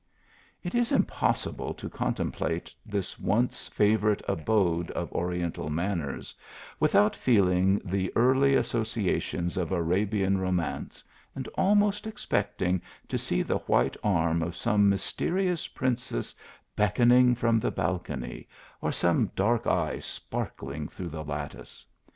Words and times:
it 0.63 0.73
is 0.73 0.91
impossible 0.91 1.75
to 1.75 1.87
contemplate 1.87 2.73
this 2.83 3.19
once 3.19 3.67
favourite 3.67 4.23
abode 4.27 4.89
of 4.93 5.11
Oriental 5.11 5.69
manners, 5.69 6.33
without 6.79 7.15
feeling 7.15 7.79
the 7.85 8.11
early 8.15 8.55
associations 8.55 9.57
of 9.57 9.71
Arabian 9.71 10.39
romance, 10.39 11.03
and 11.35 11.47
almost 11.53 12.07
ex 12.07 12.25
pecting 12.25 12.81
to 13.09 13.17
see 13.19 13.43
the 13.43 13.59
white 13.69 13.95
arm 14.03 14.41
of 14.41 14.55
some 14.55 14.89
mysterious 14.89 15.67
princess 15.67 16.33
beckoning 16.75 17.35
from 17.35 17.59
the 17.59 17.69
balcony, 17.69 18.47
or 18.81 18.91
some 18.91 19.29
dark 19.35 19.67
eye 19.67 19.99
sparkling 19.99 20.87
through 20.87 21.09
the 21.09 21.23
km 21.23 21.59
ice. 21.59 21.85